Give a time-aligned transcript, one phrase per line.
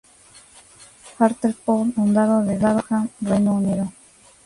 [1.19, 3.85] Hartlepool, Condado de Durham, Reino Unido.